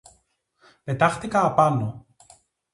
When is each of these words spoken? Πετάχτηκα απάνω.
Πετάχτηκα 0.83 1.45
απάνω. 1.45 2.05